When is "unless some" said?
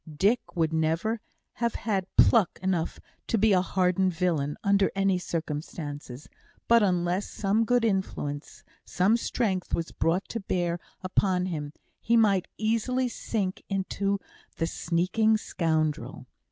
6.81-7.65